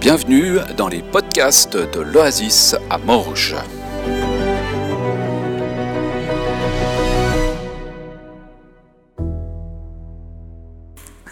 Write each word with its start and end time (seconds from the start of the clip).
Bienvenue 0.00 0.58
dans 0.76 0.88
les 0.88 1.02
podcasts 1.02 1.76
de 1.76 2.00
l'Oasis 2.00 2.76
à 2.90 2.98
Morges. 2.98 3.56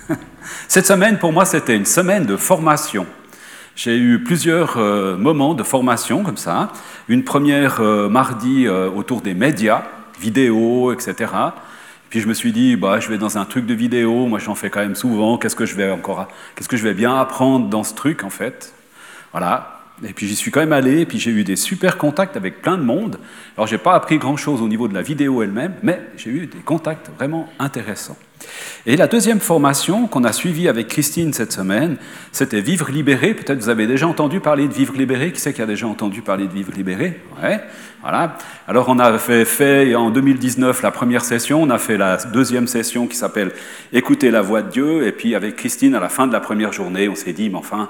Cette 0.68 0.86
semaine, 0.86 1.18
pour 1.18 1.32
moi, 1.32 1.44
c'était 1.44 1.76
une 1.76 1.84
semaine 1.84 2.26
de 2.26 2.36
formation. 2.36 3.06
J'ai 3.76 3.96
eu 3.96 4.22
plusieurs 4.24 4.78
euh, 4.78 5.16
moments 5.16 5.54
de 5.54 5.62
formation 5.62 6.22
comme 6.22 6.36
ça. 6.36 6.72
Une 7.08 7.24
première 7.24 7.80
euh, 7.80 8.08
mardi 8.08 8.66
euh, 8.66 8.88
autour 8.90 9.20
des 9.20 9.34
médias, 9.34 9.82
vidéo, 10.20 10.92
etc. 10.92 11.32
Puis 12.14 12.20
je 12.20 12.28
me 12.28 12.34
suis 12.34 12.52
dit, 12.52 12.76
bah, 12.76 13.00
je 13.00 13.08
vais 13.08 13.18
dans 13.18 13.38
un 13.38 13.44
truc 13.44 13.66
de 13.66 13.74
vidéo, 13.74 14.26
moi 14.26 14.38
j'en 14.38 14.54
fais 14.54 14.70
quand 14.70 14.78
même 14.78 14.94
souvent, 14.94 15.36
qu'est-ce 15.36 15.56
que 15.56 15.66
je 15.66 15.74
vais 15.74 15.90
encore, 15.90 16.28
qu'est-ce 16.54 16.68
que 16.68 16.76
je 16.76 16.84
vais 16.84 16.94
bien 16.94 17.18
apprendre 17.18 17.68
dans 17.68 17.82
ce 17.82 17.92
truc 17.92 18.22
en 18.22 18.30
fait 18.30 18.72
Voilà. 19.32 19.83
Et 20.02 20.12
puis 20.12 20.26
j'y 20.26 20.34
suis 20.34 20.50
quand 20.50 20.60
même 20.60 20.72
allé, 20.72 21.00
et 21.00 21.06
puis 21.06 21.20
j'ai 21.20 21.30
eu 21.30 21.44
des 21.44 21.56
super 21.56 21.98
contacts 21.98 22.36
avec 22.36 22.60
plein 22.62 22.76
de 22.76 22.82
monde. 22.82 23.18
Alors 23.56 23.68
j'ai 23.68 23.78
pas 23.78 23.94
appris 23.94 24.18
grand-chose 24.18 24.60
au 24.60 24.68
niveau 24.68 24.88
de 24.88 24.94
la 24.94 25.02
vidéo 25.02 25.42
elle-même, 25.42 25.74
mais 25.82 26.00
j'ai 26.16 26.30
eu 26.30 26.46
des 26.46 26.58
contacts 26.58 27.10
vraiment 27.16 27.48
intéressants. 27.60 28.16
Et 28.86 28.96
la 28.96 29.06
deuxième 29.06 29.40
formation 29.40 30.06
qu'on 30.06 30.24
a 30.24 30.32
suivie 30.32 30.68
avec 30.68 30.88
Christine 30.88 31.32
cette 31.32 31.52
semaine, 31.52 31.96
c'était 32.32 32.60
Vivre 32.60 32.90
libéré. 32.90 33.32
Peut-être 33.34 33.58
vous 33.58 33.68
avez 33.68 33.86
déjà 33.86 34.06
entendu 34.06 34.40
parler 34.40 34.68
de 34.68 34.74
Vivre 34.74 34.94
libéré. 34.96 35.32
Qui 35.32 35.40
c'est 35.40 35.54
qui 35.54 35.62
a 35.62 35.66
déjà 35.66 35.86
entendu 35.86 36.20
parler 36.20 36.46
de 36.46 36.52
Vivre 36.52 36.72
libéré? 36.72 37.20
Ouais, 37.42 37.60
voilà. 38.02 38.36
Alors 38.68 38.88
on 38.88 38.98
a 38.98 39.16
fait, 39.18 39.44
fait 39.44 39.94
en 39.94 40.10
2019 40.10 40.82
la 40.82 40.90
première 40.90 41.24
session, 41.24 41.62
on 41.62 41.70
a 41.70 41.78
fait 41.78 41.96
la 41.96 42.18
deuxième 42.18 42.66
session 42.66 43.06
qui 43.06 43.16
s'appelle 43.16 43.52
Écouter 43.92 44.30
la 44.30 44.42
voix 44.42 44.60
de 44.60 44.70
Dieu. 44.70 45.06
Et 45.06 45.12
puis 45.12 45.34
avec 45.34 45.56
Christine, 45.56 45.94
à 45.94 46.00
la 46.00 46.08
fin 46.08 46.26
de 46.26 46.32
la 46.32 46.40
première 46.40 46.72
journée, 46.72 47.08
on 47.08 47.14
s'est 47.14 47.32
dit, 47.32 47.48
mais 47.48 47.58
enfin, 47.58 47.88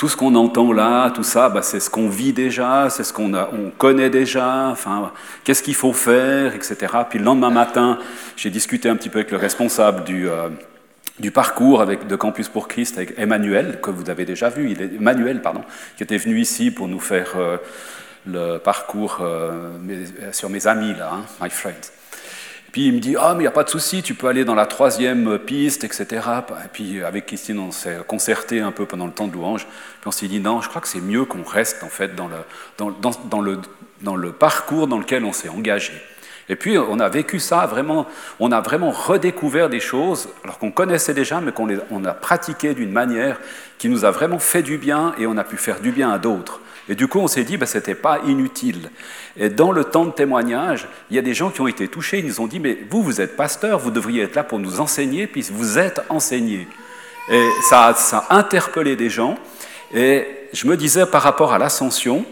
tout 0.00 0.08
ce 0.08 0.16
qu'on 0.16 0.34
entend 0.34 0.72
là, 0.72 1.10
tout 1.10 1.22
ça, 1.22 1.50
bah, 1.50 1.60
c'est 1.60 1.78
ce 1.78 1.90
qu'on 1.90 2.08
vit 2.08 2.32
déjà, 2.32 2.88
c'est 2.88 3.04
ce 3.04 3.12
qu'on 3.12 3.34
on 3.34 3.70
connaît 3.76 4.08
déjà, 4.08 4.68
enfin, 4.68 5.12
qu'est-ce 5.44 5.62
qu'il 5.62 5.74
faut 5.74 5.92
faire, 5.92 6.54
etc. 6.54 6.76
Puis 7.10 7.18
le 7.18 7.26
lendemain 7.26 7.50
matin, 7.50 7.98
j'ai 8.34 8.48
discuté 8.48 8.88
un 8.88 8.96
petit 8.96 9.10
peu 9.10 9.18
avec 9.18 9.30
le 9.30 9.36
responsable 9.36 10.04
du, 10.04 10.26
euh, 10.26 10.48
parcours 11.34 11.84
de 11.84 12.16
Campus 12.16 12.48
pour 12.48 12.66
Christ, 12.66 12.96
avec 12.96 13.12
Emmanuel, 13.18 13.78
que 13.82 13.90
vous 13.90 14.08
avez 14.08 14.24
déjà 14.24 14.48
vu, 14.48 14.74
Emmanuel, 14.98 15.42
pardon, 15.42 15.60
qui 15.98 16.02
était 16.02 16.16
venu 16.16 16.40
ici 16.40 16.70
pour 16.70 16.88
nous 16.88 17.00
faire 17.00 17.32
euh, 17.36 17.58
le 18.26 18.56
parcours 18.56 19.18
euh, 19.20 19.68
sur 20.32 20.48
mes 20.48 20.66
amis, 20.66 20.94
là, 20.94 21.10
hein, 21.12 21.24
my 21.42 21.50
friends. 21.50 21.92
Puis 22.72 22.86
il 22.86 22.94
me 22.94 23.00
dit 23.00 23.16
Ah, 23.18 23.32
mais 23.34 23.40
il 23.40 23.42
n'y 23.42 23.48
a 23.48 23.52
pas 23.52 23.64
de 23.64 23.68
souci, 23.68 24.02
tu 24.02 24.14
peux 24.14 24.28
aller 24.28 24.44
dans 24.44 24.54
la 24.54 24.66
troisième 24.66 25.38
piste, 25.38 25.84
etc. 25.84 26.06
Et 26.64 26.68
puis 26.72 27.02
avec 27.02 27.26
Christine, 27.26 27.58
on 27.58 27.70
s'est 27.70 27.98
concerté 28.06 28.60
un 28.60 28.72
peu 28.72 28.86
pendant 28.86 29.06
le 29.06 29.12
temps 29.12 29.26
de 29.26 29.32
louange. 29.32 29.66
Puis 29.66 30.08
on 30.08 30.12
s'est 30.12 30.28
dit 30.28 30.40
Non, 30.40 30.60
je 30.60 30.68
crois 30.68 30.80
que 30.80 30.88
c'est 30.88 31.00
mieux 31.00 31.24
qu'on 31.24 31.42
reste 31.42 31.82
en 31.82 31.88
fait 31.88 32.14
dans 32.14 32.28
le, 32.28 32.36
dans, 32.78 32.90
dans, 33.24 33.40
le, 33.40 33.58
dans 34.02 34.16
le 34.16 34.32
parcours 34.32 34.86
dans 34.86 34.98
lequel 34.98 35.24
on 35.24 35.32
s'est 35.32 35.48
engagé. 35.48 35.92
Et 36.48 36.56
puis 36.56 36.76
on 36.78 36.98
a 36.98 37.08
vécu 37.08 37.38
ça 37.38 37.66
vraiment, 37.66 38.06
on 38.40 38.50
a 38.50 38.60
vraiment 38.60 38.90
redécouvert 38.90 39.68
des 39.68 39.78
choses, 39.78 40.28
alors 40.42 40.58
qu'on 40.58 40.72
connaissait 40.72 41.14
déjà, 41.14 41.40
mais 41.40 41.52
qu'on 41.52 41.68
on 41.92 42.04
a 42.04 42.12
pratiqué 42.12 42.74
d'une 42.74 42.90
manière 42.90 43.38
qui 43.78 43.88
nous 43.88 44.04
a 44.04 44.10
vraiment 44.10 44.40
fait 44.40 44.62
du 44.62 44.76
bien 44.76 45.14
et 45.16 45.28
on 45.28 45.36
a 45.36 45.44
pu 45.44 45.56
faire 45.56 45.80
du 45.80 45.92
bien 45.92 46.10
à 46.10 46.18
d'autres. 46.18 46.60
Et 46.90 46.96
du 46.96 47.06
coup, 47.06 47.20
on 47.20 47.28
s'est 47.28 47.44
dit, 47.44 47.56
ben, 47.56 47.66
ce 47.66 47.78
n'était 47.78 47.94
pas 47.94 48.18
inutile. 48.26 48.90
Et 49.36 49.48
dans 49.48 49.70
le 49.70 49.84
temps 49.84 50.04
de 50.04 50.10
témoignage, 50.10 50.88
il 51.08 51.14
y 51.14 51.20
a 51.20 51.22
des 51.22 51.34
gens 51.34 51.50
qui 51.50 51.60
ont 51.60 51.68
été 51.68 51.86
touchés, 51.86 52.18
ils 52.18 52.26
nous 52.26 52.40
ont 52.40 52.48
dit, 52.48 52.58
mais 52.58 52.78
vous, 52.90 53.00
vous 53.00 53.20
êtes 53.20 53.36
pasteur, 53.36 53.78
vous 53.78 53.92
devriez 53.92 54.24
être 54.24 54.34
là 54.34 54.42
pour 54.42 54.58
nous 54.58 54.80
enseigner, 54.80 55.28
puis 55.28 55.46
vous 55.52 55.78
êtes 55.78 56.02
enseigné. 56.08 56.66
Et 57.30 57.48
ça, 57.68 57.94
ça 57.96 58.26
a 58.28 58.36
interpellé 58.36 58.96
des 58.96 59.08
gens. 59.08 59.38
Et 59.94 60.26
je 60.52 60.66
me 60.66 60.76
disais 60.76 61.06
par 61.06 61.22
rapport 61.22 61.52
à 61.52 61.58
l'ascension, 61.58 62.24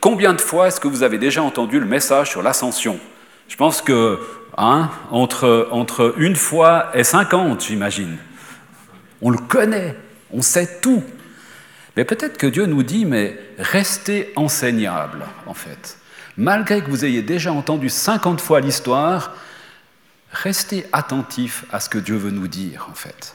combien 0.00 0.34
de 0.34 0.40
fois 0.40 0.66
est-ce 0.66 0.80
que 0.80 0.88
vous 0.88 1.04
avez 1.04 1.18
déjà 1.18 1.44
entendu 1.44 1.78
le 1.78 1.86
message 1.86 2.30
sur 2.30 2.42
l'ascension? 2.42 2.98
Je 3.46 3.54
pense 3.54 3.82
que 3.82 4.18
hein, 4.58 4.90
entre, 5.12 5.68
entre 5.70 6.12
une 6.16 6.34
fois 6.34 6.90
et 6.92 7.04
cinquante, 7.04 7.62
j'imagine. 7.62 8.18
On 9.22 9.30
le 9.30 9.38
connaît, 9.38 9.94
on 10.32 10.42
sait 10.42 10.80
tout. 10.80 11.04
Mais 11.96 12.04
peut-être 12.04 12.36
que 12.36 12.46
Dieu 12.46 12.66
nous 12.66 12.82
dit, 12.82 13.04
mais 13.04 13.38
restez 13.58 14.32
enseignable, 14.36 15.24
en 15.46 15.54
fait. 15.54 15.98
Malgré 16.36 16.82
que 16.82 16.90
vous 16.90 17.04
ayez 17.04 17.22
déjà 17.22 17.52
entendu 17.52 17.88
50 17.88 18.40
fois 18.40 18.60
l'histoire, 18.60 19.34
restez 20.30 20.86
attentif 20.92 21.64
à 21.72 21.80
ce 21.80 21.88
que 21.88 21.98
Dieu 21.98 22.16
veut 22.16 22.30
nous 22.30 22.48
dire, 22.48 22.88
en 22.90 22.94
fait. 22.94 23.34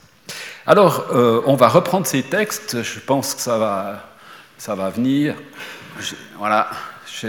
Alors, 0.68 1.08
euh, 1.12 1.42
on 1.46 1.56
va 1.56 1.68
reprendre 1.68 2.06
ces 2.06 2.22
textes, 2.22 2.84
je 2.84 3.00
pense 3.00 3.34
que 3.34 3.42
ça 3.42 3.58
va, 3.58 4.10
ça 4.60 4.76
va 4.76 4.92
venir. 4.92 5.36
Voilà, 6.38 6.70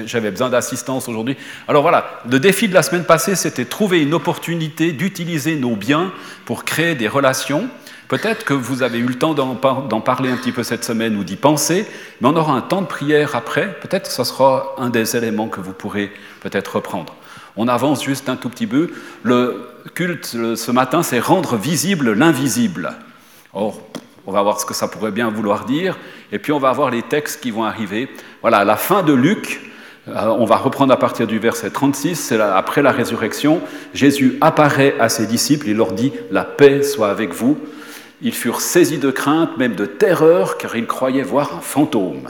j'avais 0.04 0.30
besoin 0.30 0.50
d'assistance 0.50 1.08
aujourd'hui. 1.08 1.36
Alors 1.66 1.80
voilà, 1.80 2.20
le 2.30 2.38
défi 2.38 2.68
de 2.68 2.74
la 2.74 2.82
semaine 2.82 3.04
passée, 3.04 3.36
c'était 3.36 3.64
trouver 3.64 4.02
une 4.02 4.12
opportunité 4.12 4.92
d'utiliser 4.92 5.56
nos 5.56 5.76
biens 5.76 6.12
pour 6.44 6.64
créer 6.64 6.94
des 6.94 7.08
relations. 7.08 7.68
Peut-être 8.08 8.44
que 8.44 8.54
vous 8.54 8.82
avez 8.82 8.98
eu 8.98 9.06
le 9.06 9.14
temps 9.14 9.34
d'en 9.34 10.00
parler 10.00 10.30
un 10.30 10.36
petit 10.36 10.52
peu 10.52 10.62
cette 10.62 10.84
semaine 10.84 11.16
ou 11.16 11.24
d'y 11.24 11.36
penser, 11.36 11.86
mais 12.20 12.28
on 12.28 12.36
aura 12.36 12.52
un 12.52 12.60
temps 12.60 12.82
de 12.82 12.86
prière 12.86 13.36
après. 13.36 13.78
Peut-être 13.80 14.08
que 14.08 14.14
ce 14.14 14.24
sera 14.24 14.74
un 14.78 14.90
des 14.90 15.16
éléments 15.16 15.48
que 15.48 15.60
vous 15.60 15.72
pourrez 15.72 16.12
peut-être 16.40 16.76
reprendre. 16.76 17.14
On 17.56 17.68
avance 17.68 18.04
juste 18.04 18.28
un 18.28 18.36
tout 18.36 18.48
petit 18.48 18.66
peu. 18.66 18.90
Le 19.22 19.68
culte 19.94 20.26
ce 20.26 20.70
matin, 20.70 21.02
c'est 21.02 21.20
rendre 21.20 21.56
visible 21.56 22.12
l'invisible. 22.12 22.92
Or, 23.54 23.80
on 24.26 24.32
va 24.32 24.42
voir 24.42 24.60
ce 24.60 24.66
que 24.66 24.74
ça 24.74 24.88
pourrait 24.88 25.10
bien 25.10 25.30
vouloir 25.30 25.64
dire, 25.64 25.98
et 26.30 26.38
puis 26.38 26.52
on 26.52 26.58
va 26.58 26.72
voir 26.72 26.90
les 26.90 27.02
textes 27.02 27.42
qui 27.42 27.50
vont 27.50 27.64
arriver. 27.64 28.08
Voilà, 28.40 28.64
la 28.64 28.76
fin 28.76 29.02
de 29.02 29.12
Luc, 29.12 29.60
euh, 30.08 30.26
on 30.26 30.44
va 30.44 30.56
reprendre 30.56 30.92
à 30.92 30.98
partir 30.98 31.26
du 31.26 31.38
verset 31.38 31.70
36, 31.70 32.16
c'est 32.16 32.40
après 32.40 32.82
la 32.82 32.92
résurrection, 32.92 33.60
Jésus 33.94 34.38
apparaît 34.40 34.94
à 35.00 35.08
ses 35.08 35.26
disciples, 35.26 35.68
il 35.68 35.76
leur 35.76 35.92
dit, 35.92 36.12
la 36.30 36.44
paix 36.44 36.82
soit 36.82 37.10
avec 37.10 37.32
vous. 37.32 37.58
Ils 38.22 38.34
furent 38.34 38.60
saisis 38.60 38.98
de 38.98 39.10
crainte, 39.10 39.56
même 39.58 39.74
de 39.74 39.84
terreur, 39.84 40.56
car 40.56 40.76
ils 40.76 40.86
croyaient 40.86 41.22
voir 41.22 41.56
un 41.56 41.60
fantôme. 41.60 42.28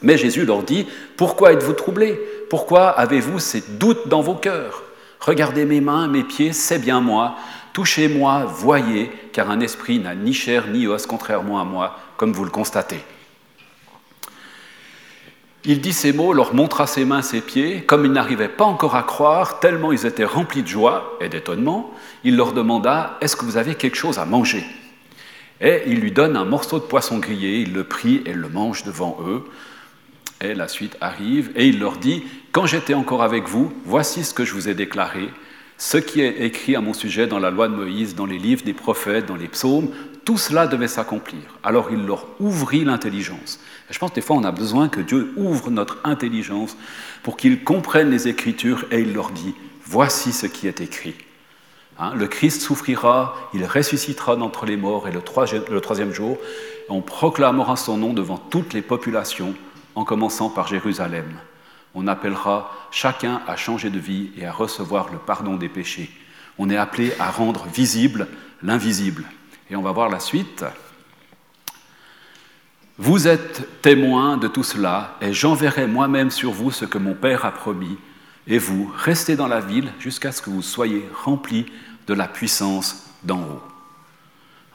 Mais 0.00 0.16
Jésus 0.16 0.44
leur 0.44 0.62
dit, 0.62 0.86
Pourquoi 1.16 1.52
êtes-vous 1.52 1.72
troublés? 1.72 2.20
Pourquoi 2.48 2.88
avez-vous 2.88 3.38
ces 3.38 3.62
doutes 3.78 4.08
dans 4.08 4.20
vos 4.20 4.34
cœurs? 4.34 4.82
Regardez 5.20 5.64
mes 5.64 5.80
mains, 5.80 6.08
mes 6.08 6.24
pieds, 6.24 6.52
c'est 6.52 6.78
bien 6.78 7.00
moi. 7.00 7.36
Touchez-moi, 7.72 8.44
voyez, 8.44 9.10
car 9.32 9.50
un 9.50 9.60
esprit 9.60 9.98
n'a 9.98 10.14
ni 10.14 10.32
chair 10.32 10.66
ni 10.68 10.86
os, 10.86 11.06
contrairement 11.06 11.60
à 11.60 11.64
moi, 11.64 11.98
comme 12.16 12.32
vous 12.32 12.44
le 12.44 12.50
constatez. 12.50 13.00
Il 15.64 15.80
dit 15.80 15.92
ces 15.92 16.12
mots, 16.12 16.32
leur 16.32 16.54
montra 16.54 16.86
ses 16.86 17.04
mains, 17.04 17.22
ses 17.22 17.40
pieds. 17.40 17.82
Comme 17.82 18.04
ils 18.04 18.12
n'arrivaient 18.12 18.48
pas 18.48 18.64
encore 18.64 18.96
à 18.96 19.04
croire, 19.04 19.60
tellement 19.60 19.92
ils 19.92 20.06
étaient 20.06 20.24
remplis 20.24 20.62
de 20.62 20.68
joie 20.68 21.16
et 21.20 21.28
d'étonnement, 21.28 21.92
il 22.24 22.36
leur 22.36 22.52
demanda 22.52 23.16
Est-ce 23.20 23.36
que 23.36 23.44
vous 23.44 23.56
avez 23.56 23.76
quelque 23.76 23.96
chose 23.96 24.18
à 24.18 24.24
manger? 24.24 24.64
Et 25.62 25.84
il 25.86 26.00
lui 26.00 26.10
donne 26.10 26.36
un 26.36 26.44
morceau 26.44 26.80
de 26.80 26.84
poisson 26.84 27.18
grillé, 27.18 27.60
il 27.60 27.72
le 27.72 27.84
prie 27.84 28.20
et 28.26 28.32
le 28.32 28.48
mange 28.48 28.82
devant 28.82 29.18
eux. 29.24 29.44
Et 30.40 30.54
la 30.54 30.66
suite 30.66 30.96
arrive, 31.00 31.52
et 31.54 31.68
il 31.68 31.78
leur 31.78 31.98
dit, 31.98 32.24
Quand 32.50 32.66
j'étais 32.66 32.94
encore 32.94 33.22
avec 33.22 33.48
vous, 33.48 33.72
voici 33.84 34.24
ce 34.24 34.34
que 34.34 34.44
je 34.44 34.52
vous 34.54 34.68
ai 34.68 34.74
déclaré, 34.74 35.28
ce 35.78 35.98
qui 35.98 36.20
est 36.20 36.42
écrit 36.42 36.74
à 36.74 36.80
mon 36.80 36.92
sujet 36.92 37.28
dans 37.28 37.38
la 37.38 37.50
loi 37.50 37.68
de 37.68 37.74
Moïse, 37.74 38.16
dans 38.16 38.26
les 38.26 38.38
livres 38.38 38.64
des 38.64 38.72
prophètes, 38.72 39.26
dans 39.26 39.36
les 39.36 39.48
psaumes, 39.48 39.90
tout 40.24 40.36
cela 40.36 40.66
devait 40.66 40.88
s'accomplir. 40.88 41.42
Alors 41.62 41.88
il 41.92 42.06
leur 42.06 42.26
ouvrit 42.40 42.84
l'intelligence. 42.84 43.60
je 43.90 43.98
pense 43.98 44.10
que 44.10 44.16
des 44.16 44.20
fois 44.20 44.36
on 44.36 44.44
a 44.44 44.52
besoin 44.52 44.88
que 44.88 45.00
Dieu 45.00 45.32
ouvre 45.36 45.70
notre 45.70 45.98
intelligence 46.04 46.76
pour 47.22 47.36
qu'ils 47.36 47.64
comprennent 47.64 48.10
les 48.10 48.28
Écritures 48.28 48.84
et 48.90 49.00
il 49.00 49.12
leur 49.12 49.30
dit, 49.30 49.54
voici 49.84 50.32
ce 50.32 50.46
qui 50.46 50.66
est 50.66 50.80
écrit. 50.80 51.14
Hein, 52.02 52.14
le 52.16 52.26
Christ 52.26 52.62
souffrira, 52.62 53.36
il 53.54 53.64
ressuscitera 53.64 54.34
d'entre 54.34 54.66
les 54.66 54.76
morts 54.76 55.06
et 55.06 55.12
le 55.12 55.20
troisième, 55.22 56.12
jour, 56.12 56.36
on 56.88 57.00
proclamera 57.00 57.76
son 57.76 57.96
nom 57.96 58.12
devant 58.12 58.38
toutes 58.38 58.72
les 58.72 58.82
populations, 58.82 59.54
en 59.94 60.02
commençant 60.02 60.50
par 60.50 60.66
Jérusalem. 60.66 61.32
On 61.94 62.08
appellera 62.08 62.72
chacun 62.90 63.40
à 63.46 63.54
changer 63.54 63.88
de 63.88 64.00
vie 64.00 64.30
et 64.36 64.44
à 64.44 64.50
recevoir 64.50 65.12
le 65.12 65.18
pardon 65.18 65.54
des 65.54 65.68
péchés. 65.68 66.10
On 66.58 66.70
est 66.70 66.76
appelé 66.76 67.12
à 67.20 67.30
rendre 67.30 67.66
visible 67.66 68.26
l'invisible. 68.64 69.24
Et 69.70 69.76
on 69.76 69.82
va 69.82 69.92
voir 69.92 70.08
la 70.08 70.18
suite. 70.18 70.64
Vous 72.98 73.28
êtes 73.28 73.80
témoins 73.80 74.38
de 74.38 74.48
tout 74.48 74.64
cela, 74.64 75.16
et 75.20 75.32
j'enverrai 75.32 75.86
moi-même 75.86 76.32
sur 76.32 76.50
vous 76.50 76.72
ce 76.72 76.84
que 76.84 76.98
mon 76.98 77.14
Père 77.14 77.44
a 77.44 77.52
promis 77.52 77.96
et 78.46 78.58
vous, 78.58 78.92
restez 78.96 79.36
dans 79.36 79.46
la 79.46 79.60
ville 79.60 79.92
jusqu'à 80.00 80.32
ce 80.32 80.42
que 80.42 80.50
vous 80.50 80.62
soyez 80.62 81.08
remplis 81.24 81.66
de 82.06 82.14
la 82.14 82.28
puissance 82.28 83.06
d'en 83.22 83.40
haut. 83.40 83.62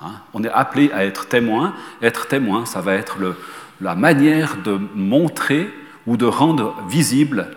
Hein? 0.01 0.15
On 0.33 0.43
est 0.43 0.49
appelé 0.49 0.91
à 0.91 1.05
être 1.05 1.27
témoin. 1.27 1.73
Être 2.01 2.27
témoin, 2.27 2.65
ça 2.65 2.81
va 2.81 2.93
être 2.93 3.17
la 3.81 3.95
manière 3.95 4.57
de 4.57 4.79
montrer 4.95 5.69
ou 6.05 6.17
de 6.17 6.25
rendre 6.25 6.75
visible 6.87 7.49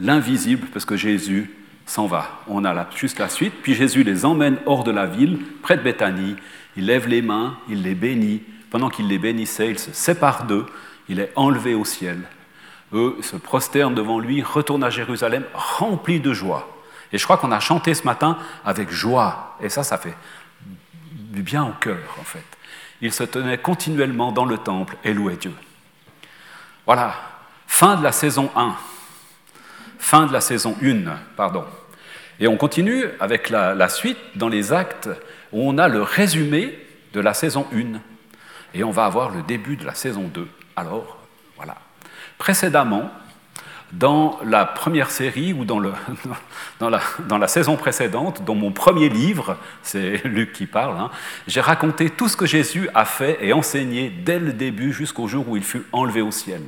l'invisible, 0.00 0.66
parce 0.72 0.84
que 0.84 0.96
Jésus 0.96 1.50
s'en 1.86 2.06
va. 2.06 2.40
On 2.48 2.64
a 2.64 2.88
juste 2.94 3.18
la 3.18 3.28
suite. 3.28 3.52
Puis 3.62 3.74
Jésus 3.74 4.02
les 4.02 4.24
emmène 4.24 4.56
hors 4.66 4.84
de 4.84 4.90
la 4.90 5.06
ville, 5.06 5.38
près 5.62 5.76
de 5.76 5.82
Béthanie. 5.82 6.36
Il 6.76 6.86
lève 6.86 7.06
les 7.08 7.22
mains, 7.22 7.56
il 7.68 7.82
les 7.82 7.94
bénit. 7.94 8.42
pendant 8.70 8.88
qu'il 8.88 9.06
les 9.06 9.18
bénissait, 9.18 9.70
il 9.70 9.78
se 9.78 9.92
sépare 9.92 10.46
d'eux, 10.46 10.64
il 11.10 11.20
est 11.20 11.30
enlevé 11.36 11.74
au 11.74 11.84
ciel. 11.84 12.18
Eux 12.94 13.16
se 13.20 13.36
prosternent 13.36 13.94
devant 13.94 14.18
lui, 14.18 14.42
retournent 14.42 14.84
à 14.84 14.88
Jérusalem 14.88 15.44
remplis 15.52 16.20
de 16.20 16.32
joie. 16.32 16.71
Et 17.12 17.18
je 17.18 17.24
crois 17.24 17.36
qu'on 17.36 17.52
a 17.52 17.60
chanté 17.60 17.94
ce 17.94 18.04
matin 18.04 18.38
avec 18.64 18.90
joie. 18.90 19.56
Et 19.60 19.68
ça, 19.68 19.82
ça 19.82 19.98
fait 19.98 20.14
du 21.04 21.42
bien 21.42 21.64
au 21.64 21.72
cœur, 21.72 22.16
en 22.20 22.24
fait. 22.24 22.44
Ils 23.00 23.12
se 23.12 23.24
tenaient 23.24 23.58
continuellement 23.58 24.32
dans 24.32 24.44
le 24.44 24.58
temple 24.58 24.96
et 25.04 25.12
louaient 25.12 25.36
Dieu. 25.36 25.54
Voilà, 26.86 27.14
fin 27.66 27.96
de 27.96 28.02
la 28.02 28.12
saison 28.12 28.50
1. 28.56 28.74
Fin 29.98 30.26
de 30.26 30.32
la 30.32 30.40
saison 30.40 30.76
1, 30.82 31.04
pardon. 31.36 31.64
Et 32.40 32.48
on 32.48 32.56
continue 32.56 33.04
avec 33.20 33.50
la 33.50 33.88
suite 33.88 34.18
dans 34.34 34.48
les 34.48 34.72
actes 34.72 35.08
où 35.52 35.68
on 35.68 35.78
a 35.78 35.88
le 35.88 36.02
résumé 36.02 36.78
de 37.12 37.20
la 37.20 37.34
saison 37.34 37.66
1. 37.72 38.00
Et 38.74 38.84
on 38.84 38.90
va 38.90 39.04
avoir 39.04 39.30
le 39.30 39.42
début 39.42 39.76
de 39.76 39.84
la 39.84 39.94
saison 39.94 40.30
2. 40.32 40.48
Alors, 40.76 41.18
voilà. 41.56 41.76
Précédemment, 42.38 43.10
dans 43.92 44.38
la 44.44 44.64
première 44.64 45.10
série 45.10 45.52
ou 45.52 45.64
dans, 45.64 45.78
la, 46.88 47.48
saison 47.48 47.76
précédente, 47.76 48.44
dans 48.44 48.54
mon 48.54 48.72
premier 48.72 49.08
livre, 49.08 49.56
c'est 49.82 50.22
Luc 50.24 50.52
qui 50.52 50.66
parle, 50.66 50.98
hein, 50.98 51.10
j'ai 51.46 51.60
raconté 51.60 52.10
tout 52.10 52.28
ce 52.28 52.36
que 52.36 52.46
Jésus 52.46 52.88
a 52.94 53.04
fait 53.04 53.38
et 53.40 53.52
enseigné 53.52 54.10
dès 54.10 54.38
le 54.38 54.52
début 54.52 54.92
jusqu'au 54.92 55.28
jour 55.28 55.48
où 55.48 55.56
il 55.56 55.64
fut 55.64 55.84
enlevé 55.92 56.22
au 56.22 56.30
ciel. 56.30 56.62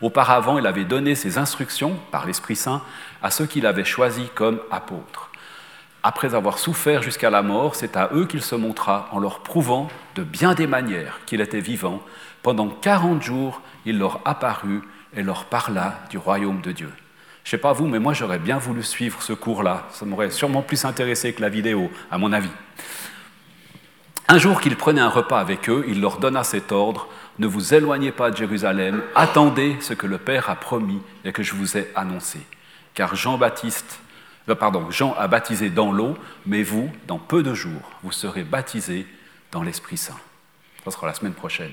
Auparavant, 0.00 0.58
il 0.58 0.66
avait 0.66 0.84
donné 0.84 1.14
ses 1.14 1.38
instructions 1.38 1.96
par 2.10 2.26
l'Esprit 2.26 2.56
Saint 2.56 2.82
à 3.22 3.30
ceux 3.30 3.46
qu'il 3.46 3.66
avait 3.66 3.84
choisis 3.84 4.26
comme 4.34 4.60
apôtres. 4.70 5.30
Après 6.02 6.34
avoir 6.34 6.58
souffert 6.58 7.02
jusqu'à 7.02 7.30
la 7.30 7.42
mort, 7.42 7.76
c'est 7.76 7.96
à 7.96 8.10
eux 8.12 8.26
qu'il 8.26 8.42
se 8.42 8.56
montra 8.56 9.08
en 9.12 9.20
leur 9.20 9.40
prouvant 9.40 9.86
de 10.16 10.24
bien 10.24 10.54
des 10.54 10.66
manières 10.66 11.20
qu'il 11.26 11.40
était 11.40 11.60
vivant. 11.60 12.02
Pendant 12.42 12.68
quarante 12.68 13.22
jours, 13.22 13.60
il 13.86 13.98
leur 13.98 14.20
apparut 14.24 14.82
et 15.16 15.22
leur 15.22 15.46
parla 15.46 16.00
du 16.10 16.18
royaume 16.18 16.60
de 16.60 16.72
Dieu. 16.72 16.90
Je 17.44 17.48
ne 17.48 17.50
sais 17.52 17.58
pas 17.58 17.72
vous, 17.72 17.86
mais 17.86 17.98
moi 17.98 18.12
j'aurais 18.12 18.38
bien 18.38 18.58
voulu 18.58 18.82
suivre 18.82 19.22
ce 19.22 19.32
cours-là. 19.32 19.88
Ça 19.90 20.06
m'aurait 20.06 20.30
sûrement 20.30 20.62
plus 20.62 20.84
intéressé 20.84 21.32
que 21.32 21.40
la 21.40 21.48
vidéo, 21.48 21.90
à 22.10 22.18
mon 22.18 22.32
avis. 22.32 22.50
Un 24.28 24.38
jour 24.38 24.60
qu'il 24.60 24.76
prenait 24.76 25.00
un 25.00 25.08
repas 25.08 25.40
avec 25.40 25.68
eux, 25.68 25.84
il 25.88 26.00
leur 26.00 26.18
donna 26.18 26.44
cet 26.44 26.72
ordre 26.72 27.08
Ne 27.38 27.46
vous 27.46 27.74
éloignez 27.74 28.12
pas 28.12 28.30
de 28.30 28.36
Jérusalem, 28.36 29.02
attendez 29.14 29.76
ce 29.80 29.94
que 29.94 30.06
le 30.06 30.18
Père 30.18 30.48
a 30.48 30.54
promis 30.54 31.02
et 31.24 31.32
que 31.32 31.42
je 31.42 31.54
vous 31.54 31.76
ai 31.76 31.90
annoncé. 31.94 32.38
Car 32.94 33.14
Jean-Baptiste, 33.14 34.00
euh, 34.48 34.54
pardon, 34.54 34.90
Jean 34.90 35.14
a 35.18 35.28
baptisé 35.28 35.70
dans 35.70 35.92
l'eau, 35.92 36.16
mais 36.46 36.62
vous, 36.62 36.90
dans 37.06 37.18
peu 37.18 37.42
de 37.42 37.54
jours, 37.54 37.92
vous 38.02 38.12
serez 38.12 38.44
baptisés 38.44 39.06
dans 39.50 39.62
l'Esprit 39.62 39.96
Saint. 39.96 40.18
Ça 40.84 40.90
sera 40.90 41.06
la 41.06 41.14
semaine 41.14 41.34
prochaine. 41.34 41.72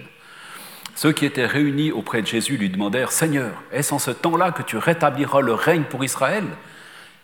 Ceux 0.99 1.13
qui 1.13 1.25
étaient 1.25 1.45
réunis 1.45 1.93
auprès 1.93 2.21
de 2.21 2.27
Jésus 2.27 2.57
lui 2.57 2.69
demandèrent, 2.69 3.13
Seigneur, 3.13 3.53
est-ce 3.71 3.93
en 3.93 3.99
ce 3.99 4.11
temps-là 4.11 4.51
que 4.51 4.63
tu 4.63 4.75
rétabliras 4.75 5.39
le 5.39 5.53
règne 5.53 5.83
pour 5.83 6.03
Israël? 6.03 6.43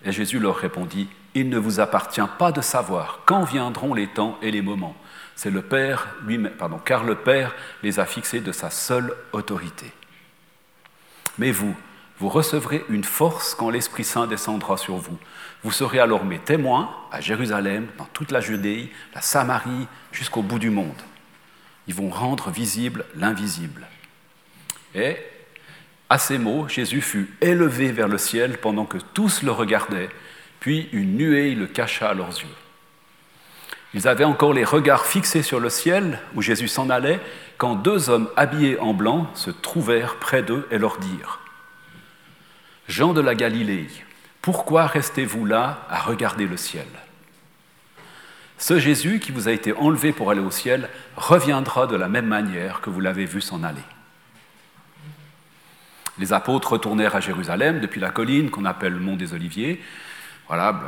Et 0.06 0.14
Jésus 0.14 0.40
leur 0.40 0.56
répondit, 0.56 1.10
Il 1.34 1.50
ne 1.50 1.58
vous 1.58 1.82
appartient 1.82 2.22
pas 2.40 2.54
de 2.54 2.62
savoir 2.62 3.20
quand 3.26 3.44
viendront 3.44 3.94
les 3.94 4.08
temps 4.08 4.40
et 4.42 4.50
les 4.50 4.62
moments. 4.62 4.96
C'est 5.36 5.50
le 5.50 5.62
Père 5.62 6.08
lui-même, 6.26 6.54
pardon, 6.54 6.78
car 6.86 7.04
le 7.04 7.16
Père 7.16 7.54
les 7.84 8.00
a 8.00 8.06
fixés 8.06 8.40
de 8.40 8.54
sa 8.54 8.70
seule 8.70 9.14
autorité. 9.34 9.92
Mais 11.38 11.52
vous, 11.52 11.76
vous 12.20 12.30
recevrez 12.30 12.86
une 12.88 13.04
force 13.04 13.56
quand 13.56 13.72
l'Esprit 13.72 14.06
Saint 14.06 14.26
descendra 14.26 14.78
sur 14.78 14.96
vous. 14.96 15.18
Vous 15.66 15.72
serez 15.74 16.00
alors 16.00 16.24
mes 16.24 16.40
témoins 16.40 16.92
à 17.12 17.20
Jérusalem, 17.20 17.88
dans 17.98 18.08
toute 18.14 18.32
la 18.32 18.40
Judée, 18.40 18.90
la 19.14 19.20
Samarie, 19.20 19.90
jusqu'au 20.14 20.44
bout 20.44 20.60
du 20.60 20.70
monde. 20.70 21.02
Ils 21.88 21.94
vont 21.94 22.10
rendre 22.10 22.50
visible 22.50 23.06
l'invisible. 23.16 23.88
Et 24.94 25.18
à 26.10 26.18
ces 26.18 26.38
mots, 26.38 26.68
Jésus 26.68 27.02
fut 27.02 27.34
élevé 27.42 27.92
vers 27.92 28.08
le 28.08 28.18
ciel 28.18 28.58
pendant 28.58 28.86
que 28.86 28.98
tous 29.14 29.44
le 29.44 29.52
regardaient, 29.52 30.10
puis 30.60 30.90
une 30.92 31.18
nuée 31.18 31.56
le 31.56 31.68
cacha 31.68 32.10
à 32.10 32.14
leurs 32.14 32.30
yeux. 32.30 32.56
Ils 33.94 34.08
avaient 34.08 34.26
encore 34.26 34.54
les 34.54 34.66
regards 34.66 35.06
fixés 35.06 35.42
sur 35.42 35.60
le 35.60 35.70
ciel 35.70 36.20
où 36.36 36.42
Jésus 36.42 36.68
s'en 36.68 36.90
allait, 36.90 37.20
quand 37.58 37.76
deux 37.76 38.10
hommes 38.10 38.30
habillés 38.36 38.78
en 38.80 38.94
blanc 38.94 39.32
se 39.36 39.50
trouvèrent 39.50 40.18
près 40.18 40.44
d'eux 40.44 40.68
et 40.70 40.78
leur 40.78 40.98
dirent 40.98 41.40
Jean 42.88 43.14
de 43.14 43.22
la 43.22 43.36
Galilée, 43.36 43.88
pourquoi 44.42 44.86
restez-vous 44.86 45.46
là 45.46 45.88
à 45.90 46.02
regarder 46.02 46.46
le 46.46 46.58
ciel? 46.58 46.86
Ce 48.58 48.80
Jésus 48.80 49.20
qui 49.20 49.32
vous 49.32 49.48
a 49.48 49.52
été 49.52 49.74
enlevé 49.74 50.12
pour 50.12 50.32
aller 50.32 50.42
au 50.42 50.52
ciel 50.52 50.90
reviendra 51.18 51.88
de 51.88 51.96
la 51.96 52.08
même 52.08 52.28
manière 52.28 52.82
que 52.82 52.90
vous 52.90 53.02
l'avez 53.02 53.26
vu 53.26 53.42
s'en 53.42 53.64
aller. 53.64 53.82
Les 56.18 56.32
apôtres 56.32 56.72
retournèrent 56.72 57.16
à 57.16 57.20
Jérusalem 57.20 57.82
depuis 57.82 58.00
la 58.00 58.10
colline 58.10 58.50
qu'on 58.50 58.66
appelle 58.66 58.94
le 58.94 59.00
mont 59.00 59.18
des 59.18 59.34
Oliviers. 59.34 59.82
Voilà, 60.48 60.80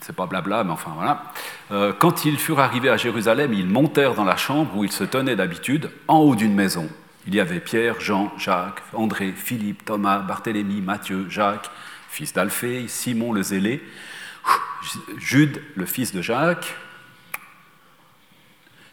c'est 0.00 0.16
pas 0.16 0.26
blabla, 0.26 0.64
mais 0.64 0.72
enfin 0.72 0.90
voilà. 0.94 1.24
Euh, 1.70 1.92
quand 1.96 2.24
ils 2.24 2.38
furent 2.38 2.58
arrivés 2.58 2.88
à 2.88 2.96
Jérusalem, 2.96 3.52
ils 3.52 3.68
montèrent 3.68 4.14
dans 4.14 4.24
la 4.24 4.36
chambre 4.36 4.76
où 4.76 4.84
ils 4.84 4.92
se 4.92 5.04
tenaient 5.04 5.36
d'habitude, 5.36 5.90
en 6.08 6.18
haut 6.18 6.34
d'une 6.34 6.54
maison. 6.54 6.88
Il 7.28 7.34
y 7.36 7.40
avait 7.40 7.60
Pierre, 7.60 8.00
Jean, 8.00 8.32
Jacques, 8.36 8.82
André, 8.92 9.32
Philippe, 9.32 9.84
Thomas, 9.84 10.18
Barthélemy, 10.18 10.80
Matthieu, 10.80 11.26
Jacques, 11.30 11.70
fils 12.08 12.32
d'Alphée, 12.32 12.86
Simon 12.88 13.32
le 13.32 13.42
zélé, 13.42 13.80
Jude, 15.18 15.62
le 15.76 15.86
fils 15.86 16.12
de 16.12 16.20
Jacques, 16.20 16.74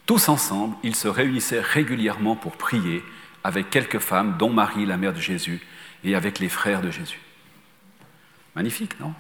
tous 0.09 0.27
ensemble, 0.27 0.75
ils 0.81 0.95
se 0.95 1.07
réunissaient 1.07 1.61
régulièrement 1.61 2.35
pour 2.35 2.57
prier 2.57 3.03
avec 3.44 3.69
quelques 3.69 4.00
femmes, 4.00 4.38
dont 4.39 4.50
Marie, 4.50 4.88
la 4.88 4.97
mère 4.97 5.13
de 5.13 5.19
Jésus, 5.19 5.61
et 6.03 6.15
avec 6.15 6.39
les 6.39 6.50
frères 6.50 6.81
de 6.81 6.89
Jésus. 6.89 7.19
Magnifique, 8.56 9.00
non? 9.00 9.13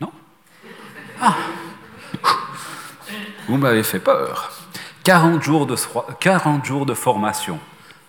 Non? 0.00 0.10
Ah 1.20 1.36
Vous 3.48 3.58
m'avez 3.58 3.82
fait 3.82 4.00
peur. 4.00 4.50
40 5.04 5.42
jours, 5.42 5.66
de, 5.66 5.76
40 6.18 6.64
jours 6.64 6.86
de 6.86 6.94
formation 6.94 7.60